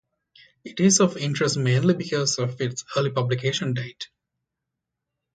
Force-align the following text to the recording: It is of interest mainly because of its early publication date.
It 0.63 0.79
is 0.79 0.99
of 0.99 1.15
interest 1.15 1.57
mainly 1.57 1.93
because 1.93 2.39
of 2.39 2.59
its 2.59 2.83
early 2.97 3.11
publication 3.11 3.75
date. 3.75 4.07